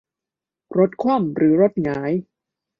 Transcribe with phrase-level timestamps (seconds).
[0.77, 2.11] รถคว่ำหรือรถหงาย